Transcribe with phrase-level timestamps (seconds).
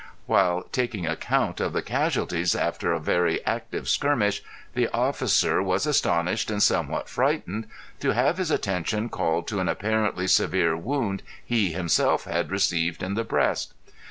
[0.25, 4.41] While taking account of the casualties after a very active skirmish
[4.73, 7.67] the officer was astonished and somewhat frightened
[7.99, 13.13] to have his attention called to an apparently severe wound he himself had received in
[13.13, 13.75] the breast.